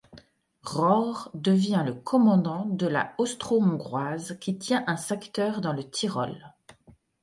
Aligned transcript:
Rohr 0.63 1.29
devient 1.35 1.83
le 1.85 1.93
commandant 1.93 2.65
de 2.65 2.87
la 2.87 3.13
austro-hongroise 3.19 4.35
qui 4.41 4.57
tient 4.57 4.83
un 4.87 4.97
secteur 4.97 5.61
dans 5.61 5.73
le 5.73 5.87
Tyrol. 5.87 6.39